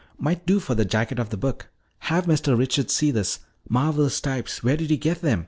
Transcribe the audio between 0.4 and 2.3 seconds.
do for the jacket of the book. Have